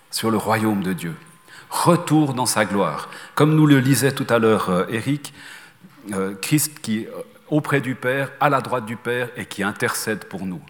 sur 0.09 0.31
le 0.31 0.38
royaume 0.38 0.83
de 0.83 0.94
Dieu. 0.94 1.15
Retour 1.69 2.33
dans 2.33 2.45
sa 2.45 2.63
gloire. 2.63 3.09
Comme 3.35 3.57
nous 3.57 3.68
le 3.68 3.80
lisait 3.81 4.13
tout 4.13 4.27
à 4.30 4.39
l'heure 4.39 4.69
euh, 4.69 4.85
Eric, 4.88 5.33
euh, 6.13 6.33
Christ 6.42 6.80
qui 6.80 7.07
auprès 7.50 7.81
du 7.81 7.96
Père, 7.96 8.31
à 8.40 8.50
la 8.50 8.62
droite 8.62 8.86
du 8.86 8.96
Père, 8.96 9.30
et 9.36 9.46
qui 9.46 9.63
intercède 9.63 10.25
pour 10.25 10.46
nous. 10.46 10.62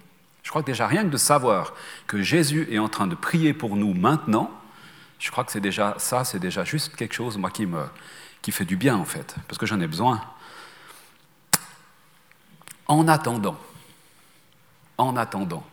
Je 0.44 0.50
crois 0.50 0.62
que 0.62 0.68
déjà 0.68 0.88
rien 0.88 1.04
que 1.04 1.10
de 1.10 1.18
savoir 1.18 1.74
que 2.08 2.22
Jésus 2.22 2.68
est 2.72 2.80
en 2.80 2.89
train 2.89 3.08
de 3.08 3.15
prier 3.15 3.53
pour 3.53 3.75
nous 3.75 3.94
maintenant, 3.94 4.50
je 5.20 5.30
crois 5.32 5.44
que 5.44 5.51
c'est 5.51 5.60
déjà 5.60 5.96
ça, 5.98 6.24
c'est 6.24 6.39
déjà 6.39 6.63
juste 6.63 6.96
quelque 6.96 7.13
chose, 7.13 7.38
moi, 7.38 7.51
qui 7.51 7.65
me 7.65 7.84
qui 8.42 8.51
fait 8.51 8.65
du 8.65 8.77
bien 8.77 8.96
en 8.96 9.06
fait, 9.06 9.36
parce 9.48 9.58
que 9.58 9.65
j'en 9.65 9.80
ai 9.82 9.88
besoin. 9.88 10.22
En 12.88 13.08
attendant, 13.08 13.60
en 14.98 15.15
attendant, 15.18 15.63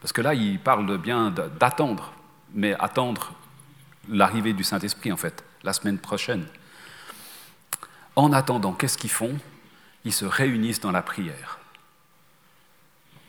parce 0.00 0.12
que 0.12 0.20
là, 0.20 0.34
il 0.34 0.58
parle 0.58 0.98
bien 0.98 1.30
d'attendre, 1.30 2.12
mais 2.54 2.74
attendre 2.78 3.32
l'arrivée 4.08 4.54
du 4.54 4.64
Saint-Esprit 4.64 5.12
en 5.12 5.16
fait, 5.16 5.44
la 5.62 5.72
semaine 5.72 5.98
prochaine. 5.98 6.46
En 8.16 8.32
attendant, 8.32 8.72
qu'est-ce 8.72 8.98
qu'ils 8.98 9.10
font? 9.10 9.38
Ils 10.04 10.12
se 10.12 10.24
réunissent 10.24 10.80
dans 10.80 10.92
la 10.92 11.02
prière. 11.02 11.58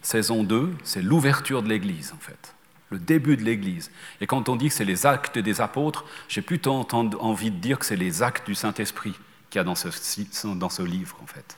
Saison 0.02 0.44
2, 0.44 0.74
c'est 0.84 1.02
l'ouverture 1.02 1.62
de 1.62 1.70
l'Église, 1.70 2.14
en 2.14 2.20
fait, 2.20 2.56
le 2.90 3.00
début 3.00 3.38
de 3.38 3.44
l'Église. 3.44 3.92
Et 4.22 4.28
quand 4.28 4.50
on 4.50 4.56
dit 4.56 4.70
que 4.70 4.74
c'est 4.74 4.86
les 4.86 5.06
actes 5.06 5.38
des 5.38 5.62
apôtres, 5.62 6.06
j'ai 6.28 6.42
plutôt 6.42 6.88
envie 6.94 7.52
de 7.52 7.58
dire 7.58 7.80
que 7.80 7.86
c'est 7.86 7.96
les 7.96 8.24
actes 8.24 8.48
du 8.48 8.56
Saint-Esprit 8.56 9.14
qu'il 9.50 9.60
y 9.60 9.62
a 9.62 9.64
dans 9.64 9.76
ce, 9.76 9.90
dans 10.56 10.70
ce 10.70 10.82
livre, 10.82 11.18
en 11.22 11.28
fait. 11.28 11.58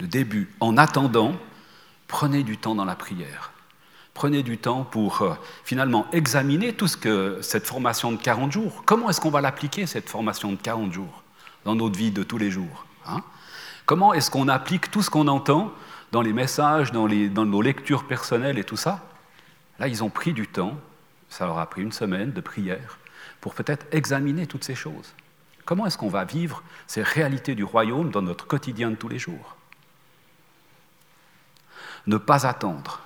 Le 0.00 0.06
début. 0.06 0.50
En 0.60 0.76
attendant, 0.76 1.36
prenez 2.08 2.42
du 2.42 2.58
temps 2.58 2.74
dans 2.74 2.84
la 2.84 2.96
prière. 2.96 3.52
Prenez 4.14 4.42
du 4.42 4.58
temps 4.58 4.84
pour 4.84 5.22
euh, 5.22 5.34
finalement 5.64 6.06
examiner 6.12 6.74
tout 6.74 6.88
ce 6.88 6.96
que 6.96 7.38
cette 7.40 7.66
formation 7.66 8.12
de 8.12 8.18
40 8.18 8.52
jours, 8.52 8.82
comment 8.84 9.08
est-ce 9.08 9.20
qu'on 9.20 9.30
va 9.30 9.40
l'appliquer, 9.40 9.86
cette 9.86 10.10
formation 10.10 10.52
de 10.52 10.56
40 10.56 10.92
jours, 10.92 11.22
dans 11.64 11.74
notre 11.74 11.96
vie 11.96 12.10
de 12.10 12.22
tous 12.22 12.36
les 12.36 12.50
jours 12.50 12.84
hein? 13.06 13.22
Comment 13.86 14.14
est-ce 14.14 14.30
qu'on 14.30 14.48
applique 14.48 14.90
tout 14.90 15.02
ce 15.02 15.10
qu'on 15.10 15.28
entend 15.28 15.72
dans 16.12 16.22
les 16.22 16.32
messages, 16.32 16.92
dans, 16.92 17.08
nos 17.08 17.62
lectures 17.62 18.04
personnelles 18.04 18.58
et 18.58 18.64
tout 18.64 18.76
ça? 18.76 19.04
Là, 19.78 19.88
ils 19.88 20.04
ont 20.04 20.10
pris 20.10 20.32
du 20.32 20.46
temps, 20.46 20.76
ça 21.28 21.46
leur 21.46 21.58
a 21.58 21.68
pris 21.68 21.82
une 21.82 21.92
semaine 21.92 22.32
de 22.32 22.40
prière, 22.40 22.98
pour 23.40 23.54
peut-être 23.54 23.86
examiner 23.90 24.46
toutes 24.46 24.64
ces 24.64 24.74
choses. 24.74 25.14
Comment 25.64 25.86
est-ce 25.86 25.98
qu'on 25.98 26.08
va 26.08 26.24
vivre 26.24 26.62
ces 26.86 27.02
réalités 27.02 27.54
du 27.54 27.64
royaume 27.64 28.10
dans 28.10 28.22
notre 28.22 28.46
quotidien 28.46 28.90
de 28.90 28.96
tous 28.96 29.08
les 29.08 29.18
jours? 29.18 29.56
Ne 32.06 32.16
pas 32.16 32.46
attendre. 32.46 33.00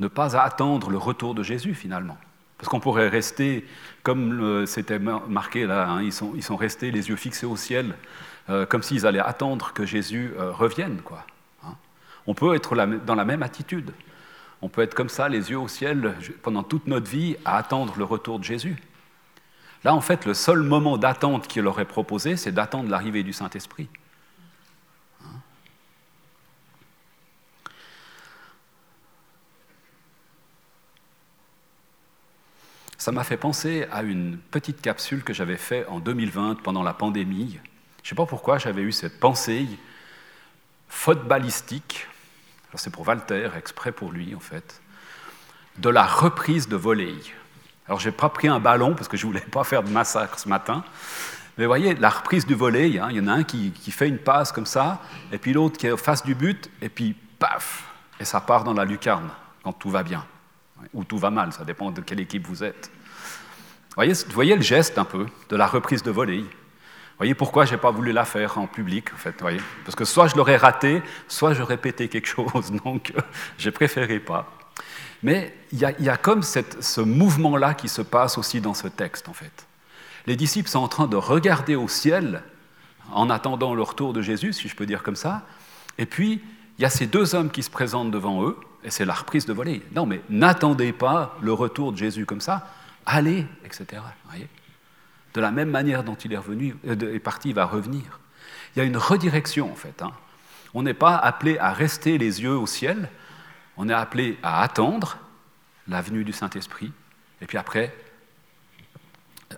Ne 0.00 0.08
pas 0.08 0.36
attendre 0.36 0.90
le 0.90 0.98
retour 0.98 1.34
de 1.34 1.42
Jésus 1.42 1.74
finalement. 1.74 2.16
Parce 2.58 2.68
qu'on 2.68 2.80
pourrait 2.80 3.08
rester, 3.08 3.66
comme 4.04 4.66
c'était 4.66 5.00
marqué 5.00 5.66
là, 5.66 5.88
hein, 5.88 6.02
ils, 6.02 6.12
sont, 6.12 6.32
ils 6.36 6.44
sont 6.44 6.56
restés 6.56 6.92
les 6.92 7.08
yeux 7.08 7.16
fixés 7.16 7.46
au 7.46 7.56
ciel 7.56 7.96
euh, 8.48 8.66
comme 8.66 8.82
s'ils 8.82 9.06
allaient 9.06 9.20
attendre 9.20 9.72
que 9.72 9.86
Jésus 9.86 10.32
euh, 10.38 10.50
revienne. 10.50 11.00
Quoi, 11.02 11.24
hein. 11.64 11.74
On 12.26 12.34
peut 12.34 12.54
être 12.54 12.74
dans 12.74 13.14
la 13.14 13.24
même 13.24 13.42
attitude. 13.42 13.92
on 14.60 14.68
peut 14.68 14.82
être 14.82 14.94
comme 14.94 15.08
ça, 15.08 15.28
les 15.28 15.50
yeux 15.50 15.58
au 15.58 15.68
ciel, 15.68 16.14
pendant 16.42 16.62
toute 16.62 16.86
notre 16.86 17.08
vie, 17.08 17.36
à 17.44 17.56
attendre 17.56 17.94
le 17.96 18.04
retour 18.04 18.38
de 18.38 18.44
Jésus. 18.44 18.76
Là, 19.84 19.94
en 19.94 20.00
fait, 20.00 20.26
le 20.26 20.34
seul 20.34 20.60
moment 20.60 20.96
d'attente 20.96 21.48
qu'il 21.48 21.66
aurait 21.66 21.84
proposé, 21.84 22.36
c'est 22.36 22.52
d'attendre 22.52 22.88
l'arrivée 22.88 23.24
du 23.24 23.32
Saint-Esprit. 23.32 23.88
Ça 33.02 33.10
m'a 33.10 33.24
fait 33.24 33.36
penser 33.36 33.84
à 33.90 34.02
une 34.04 34.38
petite 34.38 34.80
capsule 34.80 35.24
que 35.24 35.32
j'avais 35.32 35.56
faite 35.56 35.88
en 35.88 35.98
2020 35.98 36.62
pendant 36.62 36.84
la 36.84 36.94
pandémie. 36.94 37.58
Je 38.02 38.06
ne 38.06 38.10
sais 38.10 38.14
pas 38.16 38.26
pourquoi 38.26 38.58
j'avais 38.58 38.82
eu 38.82 38.92
cette 38.92 39.20
pensée 39.20 39.66
faute 40.88 41.26
balistique, 41.26 42.06
c'est 42.74 42.92
pour 42.92 43.06
Walter, 43.06 43.50
exprès 43.56 43.92
pour 43.92 44.12
lui 44.12 44.34
en 44.34 44.40
fait, 44.40 44.80
de 45.78 45.88
la 45.88 46.04
reprise 46.04 46.68
de 46.68 46.76
volée. 46.76 47.16
Alors 47.86 47.98
je 47.98 48.08
n'ai 48.08 48.14
pas 48.14 48.28
pris 48.28 48.48
un 48.48 48.60
ballon 48.60 48.94
parce 48.94 49.08
que 49.08 49.16
je 49.16 49.26
ne 49.26 49.32
voulais 49.32 49.44
pas 49.44 49.64
faire 49.64 49.82
de 49.82 49.90
massacre 49.90 50.38
ce 50.38 50.48
matin, 50.48 50.84
mais 51.58 51.66
voyez, 51.66 51.94
la 51.94 52.08
reprise 52.08 52.46
du 52.46 52.54
volet, 52.54 52.98
hein, 52.98 53.08
il 53.10 53.16
y 53.16 53.20
en 53.20 53.26
a 53.26 53.32
un 53.32 53.44
qui, 53.44 53.72
fait 53.90 54.08
une 54.08 54.18
passe 54.18 54.52
comme 54.52 54.66
ça, 54.66 55.00
et 55.32 55.38
puis 55.38 55.52
l'autre 55.52 55.76
qui 55.76 55.86
est 55.86 55.96
face 55.96 56.22
du 56.22 56.34
but, 56.34 56.70
et 56.80 56.88
puis 56.88 57.14
paf, 57.38 57.84
et 58.18 58.24
ça 58.24 58.40
part 58.40 58.64
dans 58.64 58.72
la 58.72 58.84
lucarne 58.84 59.30
quand 59.62 59.72
tout 59.72 59.90
va 59.90 60.02
bien 60.02 60.24
ou 60.92 61.04
tout 61.04 61.18
va 61.18 61.30
mal, 61.30 61.52
ça 61.52 61.64
dépend 61.64 61.90
de 61.90 62.00
quelle 62.00 62.20
équipe 62.20 62.46
vous 62.46 62.64
êtes. 62.64 62.90
Vous 63.96 64.32
voyez, 64.32 64.56
le 64.56 64.62
geste 64.62 64.98
un 64.98 65.04
peu 65.04 65.26
de 65.48 65.56
la 65.56 65.66
reprise 65.66 66.02
de 66.02 66.10
volée. 66.10 66.44
Voyez 67.22 67.36
pourquoi 67.36 67.66
je 67.66 67.70
n'ai 67.70 67.78
pas 67.78 67.92
voulu 67.92 68.10
la 68.10 68.24
faire 68.24 68.58
en 68.58 68.66
public, 68.66 69.14
en 69.14 69.16
fait. 69.16 69.36
Voyez 69.40 69.60
Parce 69.84 69.94
que 69.94 70.04
soit 70.04 70.26
je 70.26 70.34
l'aurais 70.34 70.56
raté, 70.56 71.04
soit 71.28 71.54
je 71.54 71.62
répétais 71.62 72.08
quelque 72.08 72.26
chose, 72.26 72.72
donc 72.84 73.12
j'ai 73.58 73.70
préféré 73.70 74.18
pas. 74.18 74.50
Mais 75.22 75.56
il 75.70 75.78
y, 75.78 76.08
a 76.08 76.16
comme 76.16 76.42
ce 76.42 77.00
mouvement-là 77.00 77.74
qui 77.74 77.88
se 77.88 78.02
passe 78.02 78.38
aussi 78.38 78.60
dans 78.60 78.74
ce 78.74 78.88
texte, 78.88 79.28
en 79.28 79.34
fait. 79.34 79.68
Les 80.26 80.34
disciples 80.34 80.68
sont 80.68 80.80
en 80.80 80.88
train 80.88 81.06
de 81.06 81.14
regarder 81.14 81.76
au 81.76 81.86
ciel 81.86 82.42
en 83.12 83.30
attendant 83.30 83.72
le 83.76 83.82
retour 83.82 84.12
de 84.12 84.20
Jésus, 84.20 84.52
si 84.52 84.66
je 84.66 84.74
peux 84.74 84.84
dire 84.84 85.04
comme 85.04 85.14
ça. 85.14 85.42
Et 85.98 86.06
puis, 86.06 86.42
il 86.76 86.82
y 86.82 86.84
a 86.84 86.90
ces 86.90 87.06
deux 87.06 87.36
hommes 87.36 87.52
qui 87.52 87.62
se 87.62 87.70
présentent 87.70 88.10
devant 88.10 88.42
eux, 88.42 88.58
et 88.82 88.90
c'est 88.90 89.04
la 89.04 89.14
reprise 89.14 89.46
de 89.46 89.52
volée. 89.52 89.80
Non, 89.94 90.06
mais 90.06 90.22
n'attendez 90.28 90.92
pas 90.92 91.36
le 91.40 91.52
retour 91.52 91.92
de 91.92 91.98
Jésus 91.98 92.26
comme 92.26 92.40
ça, 92.40 92.66
allez, 93.06 93.46
etc. 93.64 94.02
Voyez 94.28 94.48
de 95.34 95.40
la 95.40 95.50
même 95.50 95.70
manière 95.70 96.04
dont 96.04 96.14
il 96.14 96.34
euh, 96.34 97.14
est 97.14 97.18
parti, 97.18 97.50
il 97.50 97.54
va 97.54 97.64
revenir. 97.64 98.20
Il 98.74 98.78
y 98.78 98.82
a 98.82 98.84
une 98.84 98.96
redirection 98.96 99.70
en 99.70 99.74
fait. 99.74 100.02
Hein. 100.02 100.12
On 100.74 100.82
n'est 100.82 100.94
pas 100.94 101.16
appelé 101.16 101.58
à 101.58 101.72
rester 101.72 102.18
les 102.18 102.42
yeux 102.42 102.56
au 102.56 102.66
ciel, 102.66 103.08
on 103.76 103.88
est 103.88 103.94
appelé 103.94 104.38
à 104.42 104.62
attendre 104.62 105.18
la 105.88 106.00
venue 106.00 106.24
du 106.24 106.32
Saint-Esprit, 106.32 106.92
et 107.40 107.46
puis 107.46 107.58
après, 107.58 107.94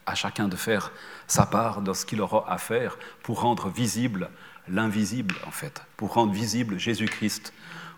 à 0.07 0.14
chacun 0.14 0.49
de 0.49 0.57
faire 0.57 0.90
sa 1.26 1.47
part 1.47 1.83
dans 1.83 1.95
ce 1.95 2.04
qu'il 2.04 2.21
aura 2.21 2.50
à 2.50 2.59
faire 2.59 2.99
pour 3.23 3.40
rendre 3.40 3.69
visible 3.69 4.31
l'invisible, 4.69 5.35
en 5.47 5.50
fait, 5.50 5.83
pour 5.97 6.14
rendre 6.14 6.33
visible 6.33 6.78
Jésus-Christ 6.78 7.52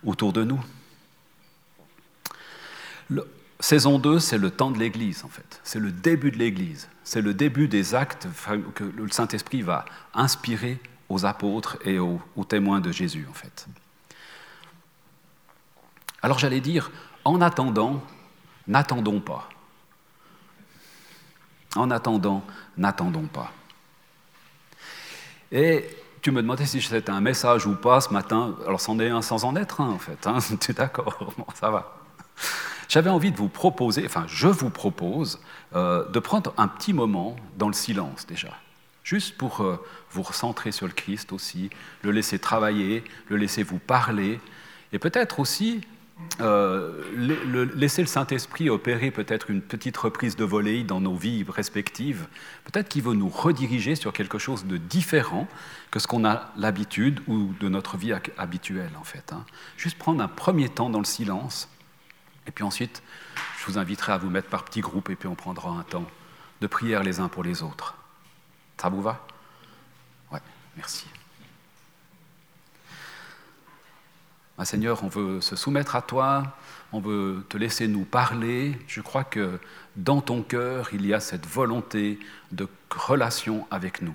autour 0.05 0.33
de 0.33 0.45
nous. 0.45 0.61
Saison 3.61 3.99
2, 3.99 4.19
c'est 4.19 4.39
le 4.39 4.51
temps 4.51 4.71
de 4.71 4.79
l'Église, 4.79 5.25
en 5.25 5.29
fait. 5.29 5.61
C'est 5.65 5.79
le 5.79 5.91
début 5.91 6.31
de 6.31 6.39
l'Église. 6.39 6.89
C'est 7.05 7.23
le 7.23 7.35
début 7.35 7.69
des 7.69 7.95
actes 7.95 8.29
que 8.75 8.85
le 8.85 9.11
Saint-Esprit 9.11 9.63
va 9.63 9.85
inspirer 10.15 10.81
aux 11.09 11.25
apôtres 11.25 11.79
et 11.85 11.99
aux, 11.99 12.21
témoins 12.49 12.81
de 12.81 12.93
Jésus, 12.93 13.27
en 13.31 13.35
fait. 13.35 13.67
Alors 16.23 16.39
j'allais 16.39 16.61
dire, 16.61 16.91
en 17.25 17.41
attendant, 17.41 18.03
n'attendons 18.67 19.21
pas. 19.21 19.49
En 21.77 21.91
attendant, 21.91 22.45
n'attendons 22.77 23.27
pas. 23.27 23.53
Et 25.53 25.89
tu 26.23 26.33
me 26.33 26.43
demandais 26.43 26.67
si 26.67 26.83
c'était 26.83 27.11
un 27.11 27.21
message 27.21 27.67
ou 27.67 27.77
pas 27.77 28.01
ce 28.01 28.13
matin. 28.13 28.57
Alors, 28.67 28.81
c'en 28.81 28.99
est 28.99 29.11
un 29.11 29.23
sans 29.23 29.45
en 29.45 29.55
être 29.55 29.81
un, 29.81 29.91
en 29.91 29.99
fait. 29.99 30.27
Hein 30.27 30.39
tu 30.61 30.73
es 30.73 30.75
d'accord? 30.75 31.33
Bon, 31.39 31.47
Ça 31.55 31.71
va. 31.71 31.97
J'avais 32.89 33.11
envie 33.11 33.33
de 33.33 33.37
vous 33.37 33.49
proposer, 33.49 34.05
enfin, 34.07 34.25
je 34.29 34.49
vous 34.49 34.71
propose 34.71 35.41
euh, 35.75 36.09
de 36.09 36.19
prendre 36.19 36.55
un 36.57 36.69
petit 36.69 36.93
moment 36.93 37.37
dans 37.59 37.69
le 37.69 37.75
silence 37.75 38.27
déjà. 38.27 38.57
Juste 39.03 39.37
pour 39.37 39.61
euh, 39.61 39.85
vous 40.11 40.23
recentrer 40.23 40.73
sur 40.73 40.87
le 40.87 40.93
Christ 40.93 41.33
aussi, 41.33 41.71
le 42.03 42.11
laisser 42.11 42.39
travailler, 42.39 43.05
le 43.29 43.37
laisser 43.37 43.63
vous 43.63 43.79
parler, 43.79 44.41
et 44.93 44.99
peut-être 44.99 45.41
aussi 45.41 45.81
euh, 46.41 47.03
laisser 47.75 48.01
le 48.01 48.09
Saint-Esprit 48.09 48.71
opérer 48.71 49.11
peut-être 49.11 49.51
une 49.51 49.61
petite 49.61 49.97
reprise 49.97 50.35
de 50.35 50.45
volée 50.45 50.83
dans 50.83 51.01
nos 51.01 51.15
vies 51.15 51.45
respectives, 51.47 52.27
peut-être 52.65 52.89
qu'il 52.89 53.03
veut 53.03 53.15
nous 53.15 53.29
rediriger 53.29 53.97
sur 53.97 54.15
quelque 54.15 54.39
chose 54.39 54.65
de 54.65 54.79
différent 54.79 55.47
que 55.91 55.99
ce 55.99 56.07
qu'on 56.07 56.25
a 56.25 56.53
l'habitude 56.57 57.21
ou 57.27 57.51
de 57.61 57.69
notre 57.69 57.99
vie 57.99 58.15
habituelle 58.39 58.93
en 58.99 59.05
fait. 59.05 59.33
Hein. 59.33 59.45
Juste 59.77 59.99
prendre 59.99 60.23
un 60.23 60.29
premier 60.29 60.71
temps 60.71 60.89
dans 60.89 61.01
le 61.01 61.05
silence, 61.05 61.69
et 62.47 62.51
puis 62.51 62.65
ensuite, 62.65 63.03
je 63.59 63.67
vous 63.67 63.79
inviterai 63.79 64.13
à 64.13 64.19
vous 64.19 64.31
mettre 64.31 64.49
par 64.49 64.65
petits 64.65 64.81
groupes 64.81 65.11
et 65.11 65.17
puis 65.17 65.29
on 65.29 65.35
prendra 65.35 65.71
un 65.71 65.83
temps 65.83 66.07
de 66.61 66.67
prière 66.67 67.03
les 67.03 67.21
uns 67.21 67.29
pour 67.29 67.43
les 67.43 67.63
autres. 67.63 67.97
Ça 68.79 68.89
vous 68.89 69.03
va? 69.03 69.27
Ouais, 70.33 70.41
merci. 70.77 71.07
Ah, 74.59 74.65
Seigneur, 74.65 75.05
on 75.05 75.09
veut 75.09 75.41
se 75.43 75.55
soumettre 75.55 75.97
à 75.97 76.03
toi, 76.03 76.57
on 76.93 77.01
veut 77.01 77.45
te 77.49 77.59
laisser 77.59 77.89
nous 77.89 78.05
parler. 78.05 78.79
Je 78.87 79.03
crois 79.03 79.25
que 79.25 79.61
dans 79.97 80.23
ton 80.23 80.43
cœur, 80.43 80.89
il 80.95 81.05
y 81.05 81.13
a 81.13 81.21
cette 81.21 81.47
volonté 81.47 82.19
de 82.53 82.67
relation 82.91 83.67
avec 83.71 84.01
nous. 84.01 84.15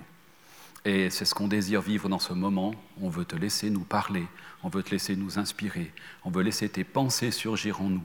Et 0.84 1.12
c'est 1.12 1.26
ce 1.26 1.36
qu'on 1.36 1.48
désire 1.48 1.82
vivre 1.82 2.10
dans 2.10 2.18
ce 2.18 2.34
moment. 2.34 2.74
On 3.00 3.10
veut 3.10 3.26
te 3.26 3.36
laisser 3.36 3.70
nous 3.70 3.84
parler, 3.84 4.26
on 4.64 4.70
veut 4.70 4.82
te 4.82 4.90
laisser 4.90 5.16
nous 5.16 5.38
inspirer, 5.38 5.94
on 6.26 6.32
veut 6.32 6.42
laisser 6.42 6.70
tes 6.70 6.84
pensées 6.84 7.30
surgir 7.30 7.82
en 7.82 7.90
nous. 7.90 8.04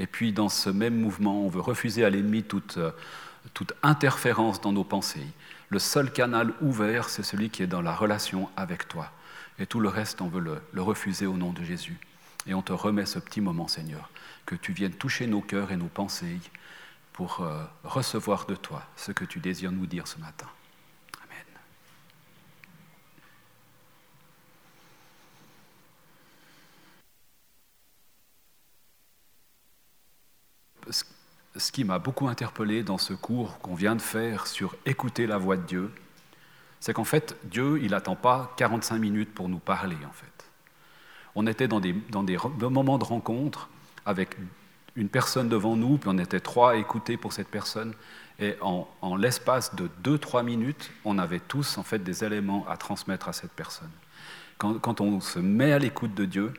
Et 0.00 0.06
puis 0.06 0.32
dans 0.32 0.48
ce 0.48 0.70
même 0.70 0.98
mouvement, 0.98 1.44
on 1.44 1.48
veut 1.48 1.60
refuser 1.60 2.06
à 2.06 2.10
l'ennemi 2.10 2.42
toute, 2.42 2.78
toute 3.52 3.74
interférence 3.82 4.60
dans 4.60 4.72
nos 4.72 4.82
pensées. 4.82 5.26
Le 5.68 5.78
seul 5.78 6.10
canal 6.10 6.54
ouvert, 6.62 7.10
c'est 7.10 7.22
celui 7.22 7.50
qui 7.50 7.62
est 7.62 7.66
dans 7.66 7.82
la 7.82 7.94
relation 7.94 8.48
avec 8.56 8.88
toi. 8.88 9.12
Et 9.58 9.66
tout 9.66 9.78
le 9.78 9.90
reste, 9.90 10.22
on 10.22 10.28
veut 10.28 10.40
le, 10.40 10.62
le, 10.72 10.80
refuser 10.80 11.26
au 11.26 11.36
nom 11.36 11.52
de 11.52 11.62
Jésus. 11.62 11.98
Et 12.46 12.54
on 12.54 12.62
te 12.62 12.72
remet 12.72 13.04
ce 13.04 13.18
petit 13.18 13.42
moment, 13.42 13.68
Seigneur, 13.68 14.08
que 14.46 14.54
tu 14.54 14.72
viennes 14.72 14.94
toucher 14.94 15.26
nos 15.26 15.42
cœurs 15.42 15.70
et 15.70 15.76
nos 15.76 15.88
pensées 15.88 16.38
pour 17.12 17.42
euh, 17.42 17.62
recevoir 17.84 18.46
de 18.46 18.54
toi 18.54 18.82
ce 18.96 19.12
que 19.12 19.26
tu 19.26 19.38
désires 19.38 19.70
nous 19.70 19.84
dire 19.84 20.08
ce 20.08 20.18
matin. 20.18 20.46
Ce 30.90 31.72
qui 31.72 31.84
m'a 31.84 31.98
beaucoup 31.98 32.28
interpellé 32.28 32.82
dans 32.82 32.98
ce 32.98 33.12
cours 33.12 33.58
qu'on 33.58 33.74
vient 33.74 33.96
de 33.96 34.02
faire 34.02 34.46
sur 34.46 34.76
écouter 34.86 35.26
la 35.26 35.38
voix 35.38 35.56
de 35.56 35.66
Dieu, 35.66 35.90
c'est 36.80 36.94
qu'en 36.94 37.04
fait, 37.04 37.36
Dieu, 37.44 37.80
il 37.82 37.90
n'attend 37.90 38.16
pas 38.16 38.52
45 38.56 38.98
minutes 38.98 39.34
pour 39.34 39.48
nous 39.48 39.58
parler, 39.58 39.96
en 40.08 40.12
fait. 40.12 40.26
On 41.34 41.46
était 41.46 41.68
dans 41.68 41.80
des, 41.80 41.94
moments 42.60 42.98
de 42.98 43.04
rencontre 43.04 43.68
avec 44.06 44.36
une 44.96 45.08
personne 45.08 45.48
devant 45.48 45.76
nous, 45.76 45.98
puis 45.98 46.10
on 46.12 46.18
était 46.18 46.40
trois 46.40 46.72
à 46.72 46.76
écouter 46.76 47.16
pour 47.16 47.32
cette 47.32 47.48
personne, 47.48 47.94
et 48.38 48.56
en, 48.62 48.88
en 49.02 49.16
l'espace 49.16 49.74
de 49.74 49.90
2-3 50.02 50.42
minutes, 50.42 50.90
on 51.04 51.18
avait 51.18 51.40
tous, 51.40 51.76
en 51.78 51.82
fait, 51.82 51.98
des 51.98 52.24
éléments 52.24 52.66
à 52.68 52.76
transmettre 52.76 53.28
à 53.28 53.32
cette 53.32 53.52
personne. 53.52 53.90
Quand, 54.56 54.78
quand 54.78 55.00
on 55.00 55.20
se 55.20 55.38
met 55.38 55.72
à 55.72 55.78
l'écoute 55.78 56.14
de 56.14 56.24
Dieu, 56.24 56.54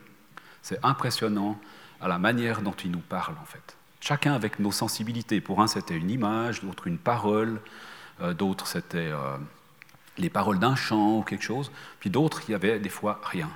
c'est 0.62 0.78
impressionnant 0.84 1.58
à 2.00 2.08
la 2.08 2.18
manière 2.18 2.62
dont 2.62 2.72
il 2.84 2.92
nous 2.92 3.00
parle, 3.00 3.34
en 3.42 3.44
fait. 3.44 3.76
Chacun 4.02 4.34
avec 4.34 4.58
nos 4.58 4.72
sensibilités. 4.72 5.40
Pour 5.40 5.62
un, 5.62 5.66
c'était 5.66 5.96
une 5.96 6.10
image, 6.10 6.60
d'autres 6.60 6.88
une 6.88 6.98
parole, 6.98 7.60
euh, 8.20 8.34
d'autres, 8.34 8.66
c'était... 8.66 8.98
Euh, 8.98 9.38
les 10.18 10.28
paroles 10.28 10.58
d'un 10.58 10.76
chant 10.76 11.18
ou 11.18 11.22
quelque 11.22 11.44
chose, 11.44 11.70
puis 12.00 12.10
d'autres, 12.10 12.42
il 12.46 12.52
y 12.52 12.54
avait 12.54 12.78
des 12.78 12.88
fois 12.88 13.20
rien. 13.24 13.50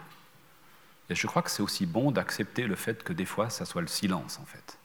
Et 1.10 1.14
je 1.14 1.26
crois 1.26 1.42
que 1.42 1.50
c'est 1.50 1.62
aussi 1.62 1.86
bon 1.86 2.10
d'accepter 2.10 2.66
le 2.66 2.76
fait 2.76 3.04
que 3.04 3.12
des 3.12 3.26
fois, 3.26 3.50
ça 3.50 3.64
soit 3.64 3.82
le 3.82 3.88
silence, 3.88 4.38
en 4.40 4.46
fait. 4.46 4.78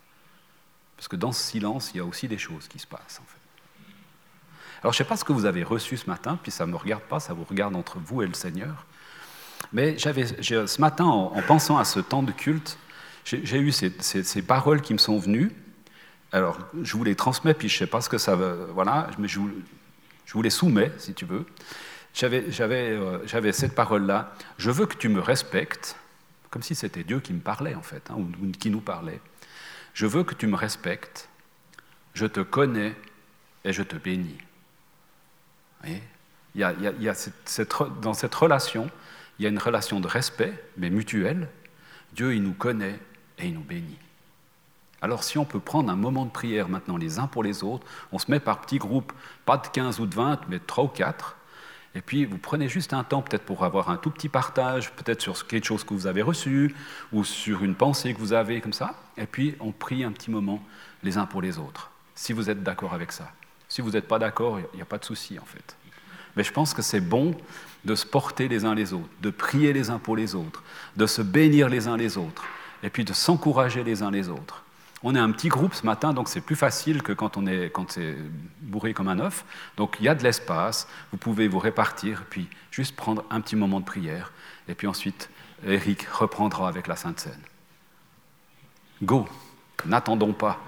Parce 0.98 1.08
que 1.08 1.16
dans 1.16 1.32
ce 1.32 1.42
silence, 1.42 1.92
il 1.94 1.98
y 1.98 2.00
a 2.00 2.06
aussi 2.06 2.28
des 2.28 2.38
choses 2.38 2.68
qui 2.68 2.78
se 2.78 2.86
passent, 2.86 3.22
en 3.22 3.26
fait. 3.26 3.38
Alors, 4.82 4.94
je 4.94 5.02
ne 5.02 5.06
sais 5.06 5.10
pas 5.10 5.16
ce 5.16 5.24
que 5.24 5.32
vous 5.32 5.46
avez 5.46 5.64
reçu 5.64 5.96
ce 5.96 6.10
matin, 6.10 6.38
puis 6.42 6.52
ça 6.52 6.66
ne 6.66 6.72
me 6.72 6.78
regarde 6.78 7.04
pas, 7.04 7.20
ça 7.20 7.34
vous 7.34 7.44
regarde 7.44 7.76
entre 7.76 8.00
vous 8.00 8.22
et 8.22 8.28
le 8.28 8.34
Seigneur. 8.34 8.86
Mais 9.72 9.98
j'avais, 9.98 10.26
ce 10.26 10.82
matin, 10.82 11.06
en, 11.06 11.36
en, 11.36 11.42
pensant 11.44 11.78
à 11.78 11.86
ce 11.86 12.00
temps 12.00 12.24
de 12.24 12.32
culte, 12.32 12.78
j'ai 13.26 13.60
eu 13.60 13.72
ces, 13.72 13.92
ces, 14.00 14.42
paroles 14.42 14.82
qui 14.82 14.94
me 14.94 14.98
sont 14.98 15.18
venues. 15.18 15.52
Alors, 16.32 16.58
je 16.82 16.98
vous 16.98 17.04
les 17.04 17.16
transmets, 17.16 17.54
puis 17.54 17.70
je 17.70 17.76
ne 17.76 17.80
sais 17.80 17.88
pas 17.88 18.02
ce 18.02 18.10
que 18.10 18.18
ça 18.18 18.36
veut. 18.36 18.68
Voilà, 18.74 19.10
mais 19.18 19.28
je 19.28 19.40
vous, 19.40 19.52
je 20.26 20.34
vous 20.34 20.42
les 20.42 20.50
soumets, 20.50 20.92
si 20.98 21.14
tu 21.14 21.26
veux. 21.26 21.46
J'avais 22.14 22.44
euh, 22.92 23.52
cette 23.52 23.76
parole-là. 23.76 24.34
Je 24.58 24.72
veux 24.72 24.86
que 24.86 24.96
tu 24.96 25.10
me 25.10 25.20
respectes 25.20 25.96
comme 26.52 26.62
si 26.62 26.76
c'était 26.76 27.04
Dieu 27.04 27.22
qui 27.22 27.34
me 27.34 27.40
parlait 27.40 27.74
en 27.76 27.82
fait, 27.82 28.12
hein, 28.12 28.16
ou 28.18 28.52
qui 28.52 28.70
nous 28.70 28.82
parlait. 28.82 29.22
Je 29.94 30.06
veux 30.06 30.24
que 30.24 30.36
tu 30.36 30.48
me 30.48 30.56
respectes, 30.56 31.30
je 32.14 32.26
te 32.26 32.42
connais 32.42 32.94
et 33.64 33.74
je 33.74 33.82
te 33.84 33.96
bénis. 33.96 34.38
il 35.86 36.00
y 36.56 36.64
a, 36.64 36.74
il 36.74 37.02
y 37.02 37.10
a 37.10 37.14
cette, 37.14 37.74
dans 38.02 38.14
cette 38.14 38.36
relation, 38.36 38.92
il 39.40 39.44
y 39.44 39.46
a 39.46 39.50
une 39.50 39.60
relation 39.60 40.00
de 40.02 40.08
respect, 40.08 40.54
mais 40.78 40.90
mutuelle. 40.90 41.48
Dieu, 42.14 42.36
il 42.36 42.44
nous 42.44 42.54
connaît 42.54 43.00
et 43.42 43.48
il 43.48 43.54
nous 43.54 43.62
bénit. 43.62 43.98
Alors 45.02 45.24
si 45.24 45.38
on 45.38 45.46
peut 45.46 45.60
prendre 45.60 45.92
un 45.92 45.96
moment 45.96 46.26
de 46.26 46.32
prière 46.32 46.70
maintenant 46.70 46.98
les 46.98 47.18
uns 47.18 47.28
pour 47.28 47.44
les 47.44 47.64
autres, 47.64 47.86
on 48.12 48.20
se 48.20 48.30
met 48.30 48.40
par 48.40 48.62
petits 48.62 48.78
groupes, 48.78 49.12
pas 49.46 49.58
de 49.58 49.68
15 49.68 50.00
ou 50.00 50.06
de 50.06 50.16
20, 50.16 50.42
mais 50.48 50.60
de 50.60 50.64
3 50.66 50.84
ou 50.84 50.88
4, 50.88 51.38
et 51.96 52.02
puis 52.02 52.26
vous 52.26 52.38
prenez 52.38 52.70
juste 52.70 52.94
un 52.94 53.04
temps 53.04 53.22
peut-être 53.22 53.44
pour 53.44 53.66
avoir 53.66 53.90
un 53.90 53.98
tout 53.98 54.12
petit 54.12 54.30
partage, 54.30 54.92
peut-être 54.94 55.22
sur 55.22 55.48
quelque 55.48 55.66
chose 55.66 55.84
que 55.84 55.94
vous 55.94 56.08
avez 56.08 56.22
reçu, 56.22 56.76
ou 57.12 57.24
sur 57.24 57.64
une 57.64 57.76
pensée 57.76 58.14
que 58.14 58.20
vous 58.20 58.34
avez 58.34 58.62
comme 58.62 58.74
ça, 58.74 58.94
et 59.18 59.26
puis 59.26 59.56
on 59.60 59.72
prie 59.72 60.04
un 60.04 60.12
petit 60.12 60.32
moment 60.32 60.64
les 61.04 61.18
uns 61.18 61.26
pour 61.26 61.42
les 61.42 61.58
autres, 61.58 61.90
si 62.16 62.32
vous 62.32 62.50
êtes 62.50 62.64
d'accord 62.64 62.94
avec 62.94 63.12
ça. 63.12 63.32
Si 63.68 63.82
vous 63.82 63.92
n'êtes 63.92 64.08
pas 64.08 64.20
d'accord, 64.20 64.60
il 64.60 64.76
n'y 64.76 64.82
a 64.82 64.86
pas 64.86 64.98
de 64.98 65.06
souci 65.06 65.40
en 65.40 65.46
fait. 65.46 65.76
Mais 66.36 66.44
je 66.44 66.52
pense 66.54 66.74
que 66.74 66.82
c'est 66.82 67.02
bon 67.02 67.36
de 67.84 67.96
se 67.96 68.06
porter 68.06 68.48
les 68.48 68.66
uns 68.66 68.76
les 68.76 68.94
autres, 68.94 69.10
de 69.22 69.32
prier 69.32 69.74
les 69.74 69.90
uns 69.90 70.00
pour 70.00 70.16
les 70.16 70.36
autres, 70.36 70.64
de 70.96 71.08
se 71.08 71.22
bénir 71.22 71.68
les 71.68 71.88
uns 71.88 71.98
les 71.98 72.18
autres, 72.18 72.46
et 72.84 72.90
puis 72.90 73.06
de 73.06 73.14
s'encourager 73.14 73.84
les 73.84 74.04
uns 74.04 74.12
les 74.12 74.30
autres. 74.30 74.64
On 75.04 75.16
est 75.16 75.20
un 75.20 75.32
petit 75.32 75.50
groupe 75.50 75.74
ce 75.74 75.86
matin, 75.86 76.14
donc 76.14 76.30
c'est 76.30 76.42
plus 76.42 76.56
facile 76.56 77.02
que 77.02 77.12
quand, 77.12 77.36
on 77.36 77.48
est, 77.48 77.72
quand 77.72 77.92
c'est 77.92 78.16
bourré 78.62 78.94
comme 78.94 79.08
un 79.08 79.20
œuf. 79.20 79.46
Donc 79.78 79.98
il 80.00 80.06
y 80.06 80.10
a 80.10 80.16
de 80.16 80.24
l'espace, 80.24 80.88
vous 81.12 81.18
pouvez 81.18 81.48
vous 81.48 81.58
répartir, 81.58 82.26
puis 82.30 82.48
juste 82.70 82.96
prendre 82.96 83.24
un 83.32 83.42
petit 83.42 83.56
moment 83.56 83.80
de 83.80 83.86
prière. 83.86 84.32
Et 84.68 84.76
puis 84.76 84.86
ensuite, 84.86 85.30
Eric 85.66 86.04
reprendra 86.04 86.68
avec 86.68 86.88
la 86.88 86.96
Sainte 86.96 87.20
Seine. 87.20 87.42
Go, 89.02 89.28
n'attendons 89.86 90.34
pas. 90.34 90.60